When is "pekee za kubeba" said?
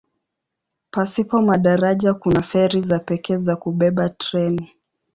2.99-4.09